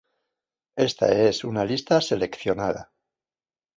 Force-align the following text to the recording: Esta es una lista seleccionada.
Esta 0.77 1.09
es 1.29 1.43
una 1.43 1.63
lista 1.63 2.01
seleccionada. 2.01 2.91